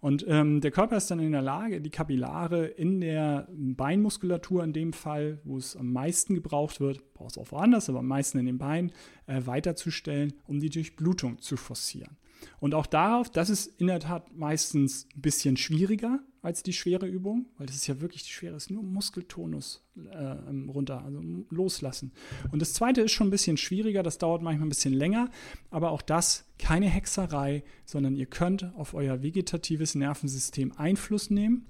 Und 0.00 0.24
ähm, 0.28 0.60
der 0.60 0.72
Körper 0.72 0.96
ist 0.96 1.10
dann 1.10 1.20
in 1.20 1.32
der 1.32 1.42
Lage, 1.42 1.80
die 1.80 1.90
Kapillare 1.90 2.66
in 2.66 3.00
der 3.00 3.48
Beinmuskulatur 3.52 4.64
in 4.64 4.72
dem 4.72 4.92
Fall, 4.92 5.40
wo 5.44 5.56
es 5.56 5.76
am 5.76 5.92
meisten 5.92 6.34
gebraucht 6.34 6.80
wird, 6.80 7.14
braucht 7.14 7.32
es 7.32 7.38
auch 7.38 7.52
woanders, 7.52 7.88
aber 7.88 8.00
am 8.00 8.08
meisten 8.08 8.38
in 8.38 8.46
den 8.46 8.58
Beinen, 8.58 8.92
äh, 9.26 9.42
weiterzustellen, 9.44 10.34
um 10.46 10.58
die 10.60 10.70
Durchblutung 10.70 11.40
zu 11.40 11.56
forcieren. 11.56 12.16
Und 12.58 12.74
auch 12.74 12.86
darauf, 12.86 13.30
das 13.30 13.50
ist 13.50 13.80
in 13.80 13.86
der 13.86 14.00
Tat 14.00 14.34
meistens 14.34 15.06
ein 15.14 15.20
bisschen 15.20 15.56
schwieriger 15.56 16.20
als 16.42 16.64
die 16.64 16.72
schwere 16.72 17.06
Übung, 17.06 17.46
weil 17.56 17.66
das 17.66 17.76
ist 17.76 17.86
ja 17.86 18.00
wirklich 18.00 18.24
die 18.24 18.30
schwere, 18.30 18.56
ist 18.56 18.70
nur 18.70 18.82
Muskeltonus 18.82 19.86
äh, 19.96 20.00
ähm, 20.48 20.68
runter, 20.68 21.04
also 21.04 21.22
loslassen. 21.50 22.12
Und 22.50 22.60
das 22.60 22.74
zweite 22.74 23.00
ist 23.00 23.12
schon 23.12 23.28
ein 23.28 23.30
bisschen 23.30 23.56
schwieriger, 23.56 24.02
das 24.02 24.18
dauert 24.18 24.42
manchmal 24.42 24.66
ein 24.66 24.70
bisschen 24.70 24.92
länger, 24.92 25.30
aber 25.70 25.92
auch 25.92 26.02
das 26.02 26.44
keine 26.58 26.86
Hexerei, 26.86 27.62
sondern 27.84 28.16
ihr 28.16 28.26
könnt 28.26 28.74
auf 28.74 28.92
euer 28.92 29.22
vegetatives 29.22 29.94
Nervensystem 29.94 30.72
Einfluss 30.72 31.30
nehmen 31.30 31.66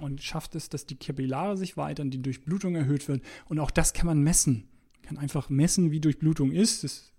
und 0.00 0.22
schafft 0.22 0.54
es, 0.54 0.68
dass 0.68 0.84
die 0.84 0.96
Kapillare 0.96 1.56
sich 1.56 1.78
weitern, 1.78 2.10
die 2.10 2.22
Durchblutung 2.22 2.74
erhöht 2.74 3.08
wird. 3.08 3.22
Und 3.48 3.58
auch 3.58 3.70
das 3.70 3.94
kann 3.94 4.06
man 4.06 4.20
messen. 4.20 4.68
Man 4.94 5.02
kann 5.02 5.18
einfach 5.18 5.48
messen, 5.48 5.90
wie 5.90 6.00
Durchblutung 6.00 6.52
ist. 6.52 6.84
Das 6.84 7.12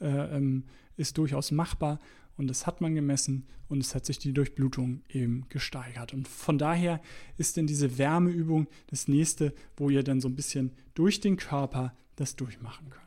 äh, 0.00 0.36
ähm, 0.36 0.64
ist 0.96 1.18
durchaus 1.18 1.52
machbar 1.52 2.00
und 2.40 2.48
das 2.48 2.66
hat 2.66 2.80
man 2.80 2.94
gemessen 2.94 3.44
und 3.68 3.82
es 3.82 3.94
hat 3.94 4.06
sich 4.06 4.18
die 4.18 4.32
Durchblutung 4.32 5.02
eben 5.10 5.44
gesteigert. 5.50 6.14
Und 6.14 6.26
von 6.26 6.56
daher 6.56 7.02
ist 7.36 7.58
denn 7.58 7.66
diese 7.66 7.98
Wärmeübung 7.98 8.66
das 8.86 9.08
nächste, 9.08 9.52
wo 9.76 9.90
ihr 9.90 10.02
dann 10.02 10.22
so 10.22 10.28
ein 10.28 10.36
bisschen 10.36 10.72
durch 10.94 11.20
den 11.20 11.36
Körper 11.36 11.94
das 12.16 12.36
durchmachen 12.36 12.88
könnt. 12.88 13.04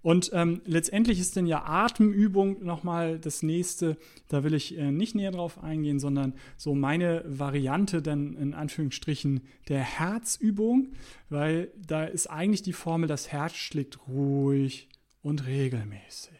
Und 0.00 0.30
ähm, 0.32 0.62
letztendlich 0.64 1.18
ist 1.18 1.36
dann 1.36 1.48
ja 1.48 1.64
Atemübung 1.64 2.64
nochmal 2.64 3.18
das 3.18 3.42
nächste. 3.42 3.96
Da 4.28 4.44
will 4.44 4.54
ich 4.54 4.78
äh, 4.78 4.92
nicht 4.92 5.16
näher 5.16 5.32
drauf 5.32 5.60
eingehen, 5.60 5.98
sondern 5.98 6.34
so 6.56 6.76
meine 6.76 7.24
Variante 7.26 8.00
dann 8.00 8.36
in 8.36 8.54
Anführungsstrichen 8.54 9.40
der 9.66 9.80
Herzübung, 9.80 10.92
weil 11.30 11.72
da 11.84 12.04
ist 12.04 12.28
eigentlich 12.28 12.62
die 12.62 12.72
Formel, 12.72 13.08
das 13.08 13.32
Herz 13.32 13.56
schlägt 13.56 14.06
ruhig 14.06 14.88
und 15.20 15.48
regelmäßig. 15.48 16.37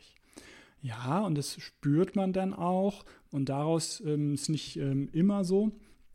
Ja, 0.80 1.20
und 1.20 1.36
das 1.36 1.60
spürt 1.60 2.16
man 2.16 2.32
dann 2.32 2.54
auch 2.54 3.04
und 3.30 3.48
daraus 3.48 4.00
ähm, 4.04 4.34
ist 4.34 4.48
nicht 4.48 4.76
ähm, 4.76 5.08
immer 5.12 5.44
so. 5.44 5.72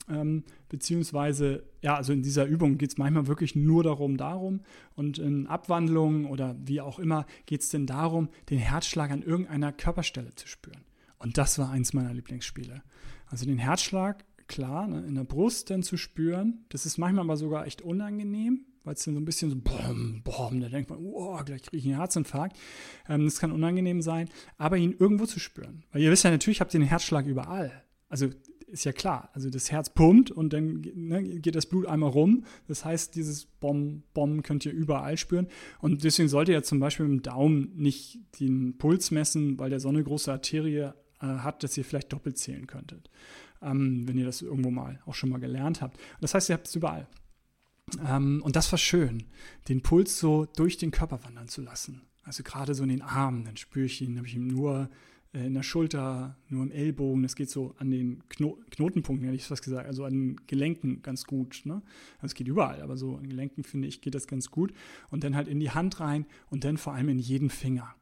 Ähm, 0.09 0.43
beziehungsweise, 0.69 1.63
ja, 1.81 1.95
also 1.95 2.11
in 2.11 2.23
dieser 2.23 2.45
Übung 2.45 2.77
geht 2.77 2.89
es 2.89 2.97
manchmal 2.97 3.27
wirklich 3.27 3.55
nur 3.55 3.83
darum, 3.83 4.17
darum. 4.17 4.61
Und 4.95 5.17
in 5.17 5.47
Abwandlungen 5.47 6.25
oder 6.25 6.55
wie 6.59 6.81
auch 6.81 6.99
immer 6.99 7.25
geht 7.45 7.61
es 7.61 7.69
denn 7.69 7.87
darum, 7.87 8.29
den 8.49 8.57
Herzschlag 8.59 9.11
an 9.11 9.21
irgendeiner 9.21 9.71
Körperstelle 9.71 10.35
zu 10.35 10.47
spüren. 10.47 10.83
Und 11.19 11.37
das 11.37 11.57
war 11.57 11.69
eins 11.69 11.93
meiner 11.93 12.13
Lieblingsspiele. 12.13 12.83
Also 13.27 13.45
den 13.45 13.57
Herzschlag, 13.57 14.25
klar, 14.47 14.87
ne, 14.87 15.05
in 15.05 15.15
der 15.15 15.23
Brust 15.23 15.69
dann 15.69 15.83
zu 15.83 15.95
spüren. 15.95 16.65
Das 16.69 16.85
ist 16.85 16.97
manchmal 16.97 17.23
aber 17.25 17.37
sogar 17.37 17.65
echt 17.65 17.81
unangenehm, 17.81 18.65
weil 18.83 18.93
es 18.93 19.03
dann 19.03 19.13
so 19.13 19.19
ein 19.19 19.25
bisschen 19.25 19.49
so 19.49 19.57
bom, 19.57 20.21
bom, 20.23 20.59
da 20.59 20.69
denkt 20.69 20.89
man, 20.89 20.99
oh, 20.99 21.37
gleich 21.43 21.63
kriege 21.63 21.77
ich 21.77 21.85
einen 21.85 21.95
Herzinfarkt. 21.95 22.57
Ähm, 23.07 23.25
das 23.25 23.39
kann 23.39 23.51
unangenehm 23.51 24.01
sein, 24.01 24.29
aber 24.57 24.77
ihn 24.77 24.95
irgendwo 24.97 25.25
zu 25.25 25.39
spüren. 25.39 25.83
Weil 25.91 26.01
ihr 26.01 26.11
wisst 26.11 26.23
ja, 26.23 26.31
natürlich 26.31 26.61
habt 26.61 26.73
ihr 26.73 26.79
den 26.79 26.89
Herzschlag 26.89 27.25
überall. 27.25 27.83
Also 28.09 28.29
ist 28.73 28.85
ja 28.85 28.91
klar, 28.91 29.29
also 29.33 29.51
das 29.51 29.71
Herz 29.71 29.91
pumpt 29.91 30.31
und 30.31 30.51
dann 30.51 30.81
ne, 30.95 31.23
geht 31.39 31.55
das 31.55 31.67
Blut 31.67 31.85
einmal 31.85 32.09
rum. 32.09 32.43
Das 32.67 32.83
heißt, 32.83 33.15
dieses 33.15 33.45
Bom, 33.45 34.01
Bom 34.15 34.41
könnt 34.41 34.65
ihr 34.65 34.71
überall 34.71 35.15
spüren. 35.17 35.47
Und 35.79 36.03
deswegen 36.03 36.27
solltet 36.27 36.53
ihr 36.53 36.63
zum 36.63 36.79
Beispiel 36.79 37.07
mit 37.07 37.19
dem 37.19 37.21
Daumen 37.21 37.71
nicht 37.75 38.19
den 38.39 38.77
Puls 38.79 39.11
messen, 39.11 39.59
weil 39.59 39.69
der 39.69 39.79
so 39.79 39.89
eine 39.89 40.03
große 40.03 40.31
Arterie 40.31 40.77
äh, 40.79 40.91
hat, 41.21 41.63
dass 41.63 41.77
ihr 41.77 41.85
vielleicht 41.85 42.11
doppelt 42.11 42.39
zählen 42.39 42.65
könntet, 42.65 43.11
ähm, 43.61 44.07
wenn 44.07 44.17
ihr 44.17 44.25
das 44.25 44.41
irgendwo 44.41 44.71
mal 44.71 44.99
auch 45.05 45.13
schon 45.13 45.29
mal 45.29 45.39
gelernt 45.39 45.81
habt. 45.81 45.99
Das 46.19 46.33
heißt, 46.33 46.49
ihr 46.49 46.55
habt 46.55 46.67
es 46.67 46.75
überall. 46.75 47.07
Ähm, 48.07 48.41
und 48.43 48.55
das 48.55 48.71
war 48.71 48.79
schön, 48.79 49.23
den 49.69 49.81
Puls 49.81 50.19
so 50.19 50.45
durch 50.55 50.77
den 50.77 50.91
Körper 50.91 51.23
wandern 51.23 51.47
zu 51.47 51.61
lassen. 51.61 52.01
Also 52.23 52.43
gerade 52.43 52.73
so 52.73 52.83
in 52.83 52.89
den 52.89 53.01
Armen, 53.01 53.45
dann 53.45 53.57
spüre 53.57 53.85
ich 53.85 54.01
ihn, 54.01 54.17
habe 54.17 54.27
ich 54.27 54.35
ihn 54.35 54.47
nur 54.47 54.89
äh, 55.33 55.45
in 55.45 55.53
der 55.53 55.63
Schulter, 55.63 56.37
nur 56.47 56.63
im 56.63 56.71
Ellbogen, 56.71 57.23
das 57.23 57.35
geht 57.35 57.49
so 57.49 57.75
an 57.79 57.91
den 57.91 58.23
Kno 58.29 58.57
Knotenpunkten, 58.71 59.25
hätte 59.25 59.35
ich 59.35 59.45
fast 59.45 59.63
gesagt, 59.63 59.87
also 59.87 60.05
an 60.05 60.13
den 60.13 60.47
Gelenken 60.47 61.01
ganz 61.01 61.25
gut. 61.25 61.61
Ne? 61.65 61.81
Also 62.17 62.27
es 62.27 62.33
geht 62.35 62.47
überall, 62.47 62.81
aber 62.81 62.97
so 62.97 63.17
an 63.17 63.27
Gelenken 63.27 63.63
finde 63.63 63.87
ich, 63.87 64.01
geht 64.01 64.15
das 64.15 64.27
ganz 64.27 64.51
gut. 64.51 64.73
Und 65.09 65.23
dann 65.23 65.35
halt 65.35 65.47
in 65.47 65.59
die 65.59 65.71
Hand 65.71 65.99
rein 65.99 66.25
und 66.49 66.63
dann 66.63 66.77
vor 66.77 66.93
allem 66.93 67.09
in 67.09 67.19
jeden 67.19 67.49
Finger. 67.49 67.93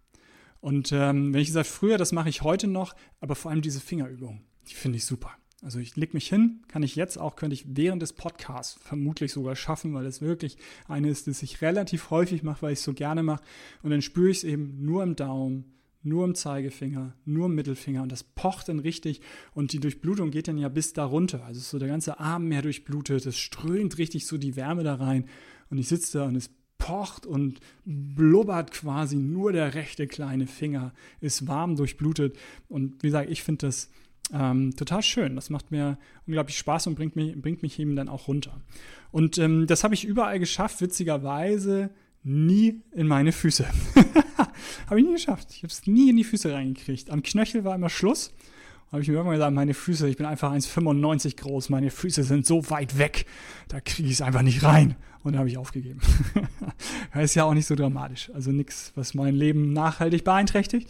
Und 0.59 0.91
ähm, 0.91 1.33
wenn 1.33 1.41
ich 1.41 1.47
gesagt, 1.47 1.67
früher, 1.67 1.97
das 1.97 2.11
mache 2.11 2.29
ich 2.29 2.43
heute 2.43 2.67
noch, 2.67 2.95
aber 3.19 3.35
vor 3.35 3.49
allem 3.49 3.61
diese 3.61 3.79
Fingerübung, 3.79 4.43
die 4.69 4.75
finde 4.75 4.97
ich 4.97 5.05
super. 5.05 5.31
Also 5.61 5.77
ich 5.77 5.95
leg 5.95 6.15
mich 6.15 6.27
hin, 6.27 6.61
kann 6.67 6.81
ich 6.81 6.95
jetzt 6.95 7.17
auch, 7.17 7.35
könnte 7.35 7.53
ich 7.53 7.65
während 7.75 8.01
des 8.01 8.13
Podcasts 8.13 8.79
vermutlich 8.81 9.31
sogar 9.31 9.55
schaffen, 9.55 9.93
weil 9.93 10.07
es 10.07 10.19
wirklich 10.19 10.57
eine 10.87 11.09
ist, 11.09 11.27
das 11.27 11.43
ich 11.43 11.61
relativ 11.61 12.09
häufig 12.09 12.41
mache, 12.41 12.63
weil 12.63 12.73
ich 12.73 12.79
es 12.79 12.85
so 12.85 12.93
gerne 12.93 13.21
mache. 13.21 13.43
Und 13.83 13.91
dann 13.91 14.01
spüre 14.01 14.31
ich 14.31 14.37
es 14.37 14.43
eben 14.43 14.83
nur 14.83 15.03
im 15.03 15.15
Daumen, 15.15 15.65
nur 16.03 16.25
im 16.25 16.33
Zeigefinger, 16.33 17.13
nur 17.25 17.45
im 17.45 17.53
Mittelfinger 17.53 18.01
und 18.01 18.11
das 18.11 18.23
pocht 18.23 18.69
dann 18.69 18.79
richtig 18.79 19.21
und 19.53 19.71
die 19.71 19.79
Durchblutung 19.79 20.31
geht 20.31 20.47
dann 20.47 20.57
ja 20.57 20.67
bis 20.69 20.93
da 20.93 21.05
runter. 21.05 21.45
Also 21.45 21.59
so 21.59 21.77
der 21.77 21.89
ganze 21.89 22.19
Arm 22.19 22.47
mehr 22.47 22.63
durchblutet, 22.63 23.25
es 23.27 23.37
strömt 23.37 23.99
richtig 23.99 24.25
so 24.25 24.39
die 24.39 24.55
Wärme 24.55 24.83
da 24.83 24.95
rein 24.95 25.25
und 25.69 25.77
ich 25.77 25.87
sitze 25.87 26.17
da 26.17 26.25
und 26.25 26.35
es 26.35 26.49
pocht 26.79 27.27
und 27.27 27.59
blubbert 27.85 28.71
quasi 28.71 29.17
nur 29.17 29.51
der 29.51 29.75
rechte 29.75 30.07
kleine 30.07 30.47
Finger, 30.47 30.93
ist 31.19 31.47
warm 31.47 31.75
durchblutet 31.75 32.35
und 32.67 33.03
wie 33.03 33.07
gesagt, 33.07 33.29
ich 33.29 33.43
finde 33.43 33.67
das 33.67 33.91
ähm, 34.33 34.75
total 34.75 35.01
schön. 35.01 35.35
Das 35.35 35.49
macht 35.49 35.71
mir 35.71 35.97
unglaublich 36.25 36.57
Spaß 36.57 36.87
und 36.87 36.95
bringt 36.95 37.15
mich, 37.15 37.39
bringt 37.39 37.63
mich 37.63 37.79
eben 37.79 37.95
dann 37.95 38.09
auch 38.09 38.27
runter. 38.27 38.61
Und 39.11 39.37
ähm, 39.37 39.67
das 39.67 39.83
habe 39.83 39.93
ich 39.93 40.05
überall 40.05 40.39
geschafft, 40.39 40.81
witzigerweise 40.81 41.89
nie 42.23 42.81
in 42.91 43.07
meine 43.07 43.31
Füße. 43.31 43.65
habe 44.87 44.99
ich 44.99 45.05
nie 45.05 45.13
geschafft. 45.13 45.49
Ich 45.51 45.63
habe 45.63 45.71
es 45.71 45.87
nie 45.87 46.09
in 46.09 46.17
die 46.17 46.23
Füße 46.23 46.53
reingekriegt. 46.53 47.09
Am 47.09 47.23
Knöchel 47.23 47.63
war 47.63 47.75
immer 47.75 47.89
Schluss. 47.89 48.33
Habe 48.91 49.01
ich 49.01 49.07
mir 49.07 49.13
irgendwann 49.13 49.37
gesagt, 49.37 49.55
meine 49.55 49.73
Füße, 49.73 50.09
ich 50.09 50.17
bin 50.17 50.25
einfach 50.25 50.51
1,95 50.51 51.37
groß, 51.37 51.69
meine 51.69 51.91
Füße 51.91 52.23
sind 52.23 52.45
so 52.45 52.69
weit 52.69 52.97
weg, 52.97 53.25
da 53.69 53.79
kriege 53.79 54.09
ich 54.09 54.15
es 54.15 54.21
einfach 54.21 54.41
nicht 54.41 54.63
rein. 54.63 54.95
Und 55.23 55.33
da 55.33 55.39
habe 55.39 55.49
ich 55.49 55.57
aufgegeben. 55.57 56.01
das 57.13 57.23
ist 57.25 57.35
ja 57.35 57.45
auch 57.45 57.53
nicht 57.53 57.67
so 57.67 57.75
dramatisch. 57.75 58.31
Also 58.33 58.51
nichts, 58.51 58.91
was 58.95 59.13
mein 59.13 59.35
Leben 59.35 59.71
nachhaltig 59.71 60.23
beeinträchtigt. 60.23 60.89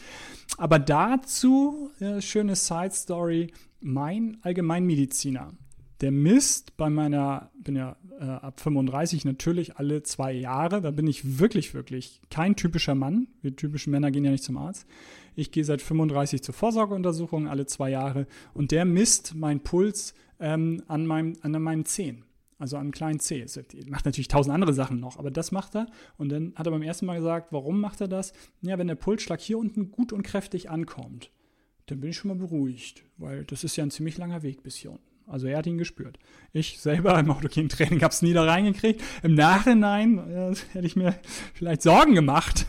Aber 0.57 0.79
dazu, 0.79 1.91
äh, 1.99 2.21
schöne 2.21 2.55
Side 2.55 2.91
Story, 2.93 3.51
mein 3.81 4.37
Allgemeinmediziner, 4.41 5.51
der 5.99 6.11
misst 6.11 6.77
bei 6.77 6.89
meiner, 6.89 7.51
bin 7.61 7.75
ja 7.75 7.97
äh, 8.19 8.23
ab 8.23 8.61
35 8.61 9.25
natürlich 9.25 9.77
alle 9.77 10.01
zwei 10.01 10.31
Jahre, 10.31 10.81
da 10.81 10.91
bin 10.91 11.07
ich 11.07 11.39
wirklich, 11.39 11.73
wirklich 11.73 12.21
kein 12.29 12.55
typischer 12.55 12.95
Mann. 12.95 13.27
Wir 13.41 13.55
typischen 13.55 13.91
Männer 13.91 14.11
gehen 14.11 14.25
ja 14.25 14.31
nicht 14.31 14.43
zum 14.43 14.57
Arzt. 14.57 14.87
Ich 15.35 15.51
gehe 15.51 15.63
seit 15.63 15.81
35 15.81 16.41
zur 16.41 16.53
Vorsorgeuntersuchung 16.53 17.47
alle 17.47 17.65
zwei 17.65 17.89
Jahre 17.89 18.27
und 18.53 18.71
der 18.71 18.85
misst 18.85 19.35
meinen 19.35 19.61
Puls 19.61 20.13
ähm, 20.39 20.83
an, 20.87 21.05
meinem, 21.05 21.33
an 21.41 21.51
meinen 21.61 21.85
Zehen 21.85 22.25
also 22.61 22.77
am 22.77 22.91
kleinen 22.91 23.19
C. 23.19 23.41
Er 23.43 23.89
macht 23.89 24.05
natürlich 24.05 24.27
tausend 24.27 24.53
andere 24.53 24.73
Sachen 24.73 24.99
noch, 24.99 25.17
aber 25.17 25.31
das 25.31 25.51
macht 25.51 25.75
er. 25.75 25.87
Und 26.17 26.29
dann 26.29 26.53
hat 26.55 26.67
er 26.67 26.71
beim 26.71 26.83
ersten 26.83 27.07
Mal 27.07 27.17
gesagt, 27.17 27.51
warum 27.51 27.81
macht 27.81 28.01
er 28.01 28.07
das? 28.07 28.33
Ja, 28.61 28.77
wenn 28.77 28.85
der 28.85 28.95
Pulsschlag 28.95 29.41
hier 29.41 29.57
unten 29.57 29.89
gut 29.89 30.13
und 30.13 30.21
kräftig 30.21 30.69
ankommt, 30.69 31.31
dann 31.87 31.99
bin 31.99 32.11
ich 32.11 32.17
schon 32.17 32.29
mal 32.29 32.37
beruhigt, 32.37 33.03
weil 33.17 33.45
das 33.45 33.63
ist 33.63 33.75
ja 33.77 33.83
ein 33.83 33.89
ziemlich 33.89 34.17
langer 34.19 34.43
Weg 34.43 34.61
bis 34.61 34.75
hier 34.75 34.91
unten. 34.91 35.10
Also 35.27 35.47
er 35.47 35.57
hat 35.57 35.67
ihn 35.67 35.77
gespürt. 35.77 36.19
Ich 36.53 36.79
selber 36.79 37.17
im 37.19 37.31
Autogen-Training 37.31 38.01
habe 38.01 38.13
es 38.13 38.21
nie 38.21 38.33
da 38.33 38.43
reingekriegt. 38.43 39.01
Im 39.23 39.35
Nachhinein 39.35 40.17
äh, 40.17 40.55
hätte 40.73 40.85
ich 40.85 40.95
mir 40.95 41.15
vielleicht 41.53 41.81
Sorgen 41.81 42.15
gemacht. 42.15 42.65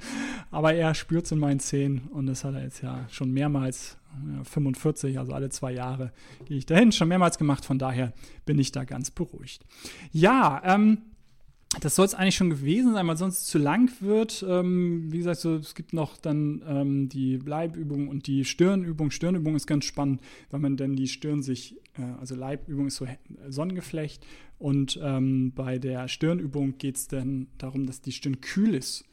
Aber 0.50 0.74
er 0.74 0.94
spürt 0.94 1.24
es 1.24 1.32
in 1.32 1.38
meinen 1.38 1.60
Zähnen 1.60 2.08
und 2.12 2.26
das 2.26 2.44
hat 2.44 2.54
er 2.54 2.62
jetzt 2.62 2.82
ja 2.82 3.06
schon 3.10 3.32
mehrmals 3.32 3.96
45, 4.44 5.18
also 5.18 5.32
alle 5.32 5.48
zwei 5.50 5.72
Jahre 5.72 6.12
gehe 6.44 6.58
ich 6.58 6.66
dahin, 6.66 6.92
schon 6.92 7.08
mehrmals 7.08 7.38
gemacht, 7.38 7.64
von 7.64 7.78
daher 7.78 8.12
bin 8.44 8.58
ich 8.58 8.72
da 8.72 8.84
ganz 8.84 9.10
beruhigt. 9.10 9.64
Ja, 10.12 10.60
ähm, 10.64 10.98
das 11.80 11.94
soll 11.94 12.04
es 12.04 12.14
eigentlich 12.14 12.36
schon 12.36 12.50
gewesen 12.50 12.92
sein, 12.92 13.06
weil 13.06 13.16
sonst 13.16 13.46
zu 13.46 13.58
lang 13.58 13.90
wird. 14.00 14.44
Ähm, 14.46 15.10
wie 15.10 15.18
gesagt, 15.18 15.40
so, 15.40 15.56
es 15.56 15.74
gibt 15.74 15.92
noch 15.92 16.16
dann 16.18 16.62
ähm, 16.66 17.08
die 17.08 17.36
Leibübung 17.36 18.08
und 18.08 18.26
die 18.26 18.44
Stirnübung. 18.44 19.10
Stirnübung 19.10 19.56
ist 19.56 19.66
ganz 19.66 19.84
spannend, 19.84 20.20
weil 20.50 20.60
man 20.60 20.76
dann 20.76 20.96
die 20.96 21.08
Stirn 21.08 21.42
sich, 21.42 21.76
äh, 21.96 22.02
also 22.20 22.34
Leibübung 22.34 22.88
ist 22.88 22.96
so 22.96 23.06
Sonnengeflecht 23.48 24.26
und 24.58 25.00
ähm, 25.02 25.52
bei 25.54 25.78
der 25.78 26.08
Stirnübung 26.08 26.78
geht 26.78 26.96
es 26.96 27.08
dann 27.08 27.48
darum, 27.58 27.86
dass 27.86 28.00
die 28.00 28.12
Stirn 28.12 28.40
kühl 28.40 28.74
ist. 28.74 29.04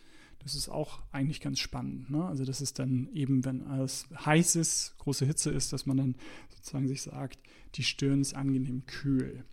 Das 0.43 0.55
ist 0.55 0.69
auch 0.69 0.99
eigentlich 1.11 1.41
ganz 1.41 1.59
spannend. 1.59 2.09
Ne? 2.09 2.23
Also 2.25 2.45
das 2.45 2.61
ist 2.61 2.79
dann 2.79 3.09
eben, 3.13 3.45
wenn 3.45 3.63
alles 3.63 4.07
heiß 4.25 4.55
ist, 4.55 4.95
große 4.99 5.25
Hitze 5.25 5.49
ist, 5.51 5.73
dass 5.73 5.85
man 5.85 5.97
dann 5.97 6.15
sozusagen 6.55 6.87
sich 6.87 7.01
sagt, 7.01 7.39
die 7.75 7.83
Stirn 7.83 8.21
ist 8.21 8.35
angenehm 8.35 8.85
kühl. 8.85 9.43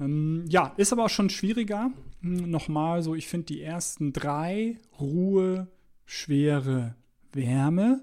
Ähm, 0.00 0.44
ja, 0.48 0.74
ist 0.76 0.92
aber 0.92 1.04
auch 1.04 1.10
schon 1.10 1.30
schwieriger. 1.30 1.90
Hm, 2.20 2.50
nochmal 2.50 3.02
so, 3.02 3.14
ich 3.14 3.28
finde 3.28 3.46
die 3.46 3.62
ersten 3.62 4.12
drei, 4.12 4.78
Ruhe, 4.98 5.68
schwere 6.04 6.94
Wärme 7.32 8.02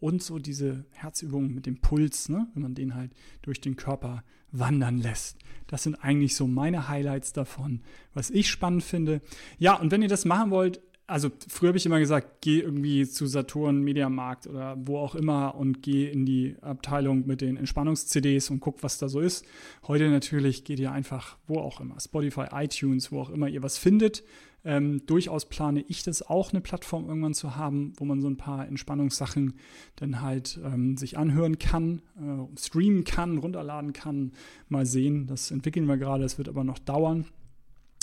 und 0.00 0.22
so 0.22 0.38
diese 0.38 0.84
Herzübungen 0.90 1.54
mit 1.54 1.66
dem 1.66 1.80
Puls, 1.80 2.28
ne? 2.28 2.48
wenn 2.54 2.62
man 2.62 2.74
den 2.74 2.94
halt 2.94 3.12
durch 3.42 3.60
den 3.60 3.76
Körper 3.76 4.24
wandern 4.52 4.98
lässt. 4.98 5.38
Das 5.66 5.82
sind 5.82 5.96
eigentlich 5.96 6.36
so 6.36 6.46
meine 6.46 6.88
Highlights 6.88 7.32
davon, 7.32 7.80
was 8.12 8.30
ich 8.30 8.50
spannend 8.50 8.84
finde. 8.84 9.20
Ja, 9.58 9.74
und 9.74 9.90
wenn 9.90 10.02
ihr 10.02 10.08
das 10.08 10.24
machen 10.24 10.50
wollt, 10.50 10.80
also 11.06 11.30
früher 11.48 11.68
habe 11.68 11.78
ich 11.78 11.86
immer 11.86 11.98
gesagt, 11.98 12.40
geh 12.40 12.60
irgendwie 12.60 13.06
zu 13.06 13.26
Saturn, 13.26 13.82
Mediamarkt 13.82 14.46
oder 14.46 14.76
wo 14.78 14.98
auch 14.98 15.14
immer 15.14 15.54
und 15.54 15.82
geh 15.82 16.10
in 16.10 16.24
die 16.24 16.56
Abteilung 16.62 17.26
mit 17.26 17.42
den 17.42 17.56
Entspannungs-CDs 17.56 18.50
und 18.50 18.60
guck, 18.60 18.82
was 18.82 18.98
da 18.98 19.08
so 19.08 19.20
ist. 19.20 19.44
Heute 19.86 20.08
natürlich 20.08 20.64
geht 20.64 20.80
ihr 20.80 20.92
einfach 20.92 21.36
wo 21.46 21.58
auch 21.58 21.80
immer, 21.80 22.00
Spotify, 22.00 22.46
iTunes, 22.52 23.12
wo 23.12 23.20
auch 23.20 23.30
immer 23.30 23.48
ihr 23.48 23.62
was 23.62 23.76
findet. 23.76 24.24
Ähm, 24.66 25.04
durchaus 25.04 25.46
plane 25.46 25.84
ich 25.88 26.04
das 26.04 26.22
auch, 26.22 26.52
eine 26.52 26.62
Plattform 26.62 27.06
irgendwann 27.06 27.34
zu 27.34 27.54
haben, 27.54 27.92
wo 27.98 28.06
man 28.06 28.22
so 28.22 28.28
ein 28.28 28.38
paar 28.38 28.66
Entspannungssachen 28.66 29.58
dann 29.96 30.22
halt 30.22 30.58
ähm, 30.64 30.96
sich 30.96 31.18
anhören 31.18 31.58
kann, 31.58 32.00
äh, 32.16 32.58
streamen 32.58 33.04
kann, 33.04 33.36
runterladen 33.36 33.92
kann. 33.92 34.32
Mal 34.68 34.86
sehen, 34.86 35.26
das 35.26 35.50
entwickeln 35.50 35.86
wir 35.86 35.98
gerade, 35.98 36.24
es 36.24 36.38
wird 36.38 36.48
aber 36.48 36.64
noch 36.64 36.78
dauern. 36.78 37.26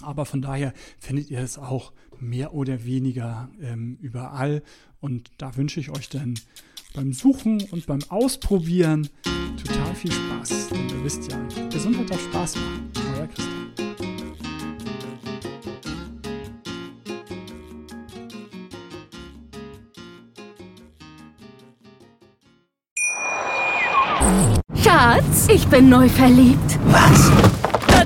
Aber 0.04 0.26
von 0.26 0.42
daher 0.42 0.74
findet 1.00 1.30
ihr 1.30 1.40
es 1.40 1.58
auch 1.58 1.94
mehr 2.20 2.54
oder 2.54 2.86
weniger 2.86 3.50
ähm, 3.62 3.98
überall. 4.02 4.64
Und 5.00 5.32
da 5.38 5.56
wünsche 5.58 5.80
ich 5.80 5.90
euch 5.90 6.10
dann 6.10 6.36
beim 6.94 7.14
Suchen 7.14 7.62
und 7.72 7.86
beim 7.88 8.02
Ausprobieren 8.10 9.10
total 9.64 9.96
viel 9.96 10.12
Spaß. 10.12 10.70
Denn 10.70 10.90
ihr 10.90 11.04
wisst 11.04 11.32
ja, 11.32 11.40
Gesundheit 11.70 12.10
darf 12.10 12.22
Spaß 12.22 12.56
machen. 12.56 12.92
Euer 13.18 13.28
Christian. 13.28 13.62
Schatz, 24.76 25.48
ich 25.48 25.68
bin 25.68 25.90
neu 25.90 26.10
verliebt. 26.10 26.80
Was? 26.86 27.61